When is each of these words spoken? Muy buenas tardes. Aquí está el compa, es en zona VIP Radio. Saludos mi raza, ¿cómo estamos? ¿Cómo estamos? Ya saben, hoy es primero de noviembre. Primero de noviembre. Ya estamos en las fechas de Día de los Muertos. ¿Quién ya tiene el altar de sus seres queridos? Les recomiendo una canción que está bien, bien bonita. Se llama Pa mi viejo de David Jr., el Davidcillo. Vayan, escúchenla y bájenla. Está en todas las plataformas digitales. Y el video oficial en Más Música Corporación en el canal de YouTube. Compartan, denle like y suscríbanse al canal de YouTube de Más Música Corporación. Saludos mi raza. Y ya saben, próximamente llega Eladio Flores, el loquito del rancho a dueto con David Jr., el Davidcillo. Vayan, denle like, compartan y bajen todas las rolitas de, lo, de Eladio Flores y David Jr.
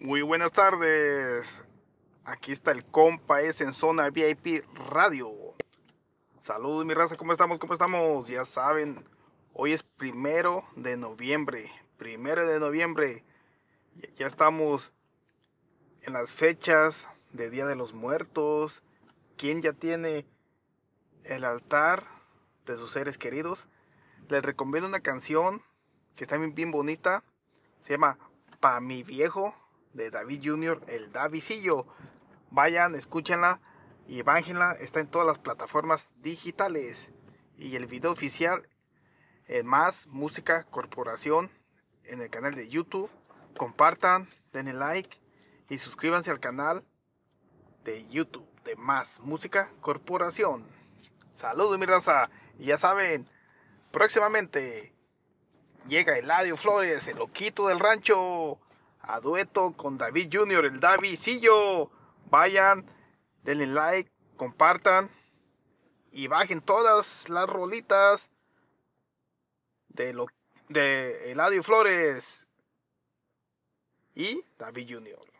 Muy 0.00 0.22
buenas 0.22 0.52
tardes. 0.52 1.64
Aquí 2.24 2.52
está 2.52 2.70
el 2.70 2.84
compa, 2.84 3.40
es 3.40 3.60
en 3.60 3.74
zona 3.74 4.10
VIP 4.10 4.64
Radio. 4.92 5.28
Saludos 6.38 6.86
mi 6.86 6.94
raza, 6.94 7.16
¿cómo 7.16 7.32
estamos? 7.32 7.58
¿Cómo 7.58 7.72
estamos? 7.72 8.28
Ya 8.28 8.44
saben, 8.44 9.04
hoy 9.54 9.72
es 9.72 9.82
primero 9.82 10.62
de 10.76 10.96
noviembre. 10.96 11.68
Primero 11.96 12.46
de 12.46 12.60
noviembre. 12.60 13.24
Ya 14.16 14.28
estamos 14.28 14.92
en 16.02 16.12
las 16.12 16.30
fechas 16.30 17.08
de 17.32 17.50
Día 17.50 17.66
de 17.66 17.74
los 17.74 17.92
Muertos. 17.92 18.84
¿Quién 19.36 19.62
ya 19.62 19.72
tiene 19.72 20.26
el 21.24 21.42
altar 21.42 22.06
de 22.66 22.76
sus 22.76 22.92
seres 22.92 23.18
queridos? 23.18 23.66
Les 24.28 24.44
recomiendo 24.44 24.88
una 24.88 25.00
canción 25.00 25.60
que 26.14 26.22
está 26.22 26.36
bien, 26.36 26.54
bien 26.54 26.70
bonita. 26.70 27.24
Se 27.80 27.94
llama 27.94 28.16
Pa 28.60 28.80
mi 28.80 29.02
viejo 29.02 29.56
de 29.92 30.10
David 30.10 30.40
Jr., 30.44 30.82
el 30.88 31.12
Davidcillo. 31.12 31.86
Vayan, 32.50 32.94
escúchenla 32.94 33.60
y 34.06 34.22
bájenla. 34.22 34.72
Está 34.72 35.00
en 35.00 35.08
todas 35.08 35.26
las 35.26 35.38
plataformas 35.38 36.08
digitales. 36.16 37.10
Y 37.56 37.76
el 37.76 37.86
video 37.86 38.12
oficial 38.12 38.68
en 39.46 39.66
Más 39.66 40.06
Música 40.08 40.64
Corporación 40.64 41.50
en 42.04 42.20
el 42.22 42.30
canal 42.30 42.54
de 42.54 42.68
YouTube. 42.68 43.10
Compartan, 43.56 44.28
denle 44.52 44.74
like 44.74 45.18
y 45.68 45.78
suscríbanse 45.78 46.30
al 46.30 46.40
canal 46.40 46.84
de 47.84 48.06
YouTube 48.08 48.48
de 48.64 48.76
Más 48.76 49.20
Música 49.20 49.70
Corporación. 49.80 50.64
Saludos 51.32 51.78
mi 51.78 51.86
raza. 51.86 52.30
Y 52.58 52.66
ya 52.66 52.76
saben, 52.76 53.28
próximamente 53.90 54.92
llega 55.86 56.18
Eladio 56.18 56.56
Flores, 56.56 57.06
el 57.06 57.16
loquito 57.16 57.68
del 57.68 57.80
rancho 57.80 58.58
a 59.08 59.20
dueto 59.20 59.72
con 59.72 59.96
David 59.96 60.28
Jr., 60.30 60.66
el 60.66 60.80
Davidcillo. 60.80 61.90
Vayan, 62.30 62.84
denle 63.42 63.66
like, 63.66 64.10
compartan 64.36 65.10
y 66.12 66.26
bajen 66.26 66.60
todas 66.60 67.28
las 67.30 67.48
rolitas 67.48 68.30
de, 69.88 70.12
lo, 70.12 70.26
de 70.68 71.32
Eladio 71.32 71.62
Flores 71.62 72.46
y 74.14 74.44
David 74.58 74.94
Jr. 74.94 75.37